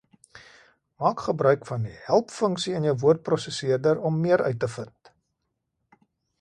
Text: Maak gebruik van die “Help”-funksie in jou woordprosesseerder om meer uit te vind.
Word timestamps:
Maak 1.03 1.19
gebruik 1.25 1.67
van 1.71 1.83
die 1.89 1.99
“Help”-funksie 2.07 2.73
in 2.79 2.89
jou 2.89 2.95
woordprosesseerder 3.05 4.03
om 4.11 4.19
meer 4.25 4.47
uit 4.51 4.61
te 4.67 4.73
vind. 4.79 5.15